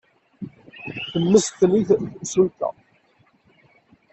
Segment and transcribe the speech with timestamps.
[1.11, 2.69] Temmesten-it temsulta.